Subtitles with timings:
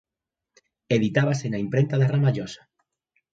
[0.97, 2.61] Editábase na imprenta da Ramallosa.